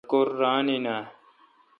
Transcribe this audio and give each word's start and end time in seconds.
تی 0.03 0.07
لٹکور 0.07 0.27
ران 0.39 0.65
این 0.73 0.85
آں؟ 0.95 1.03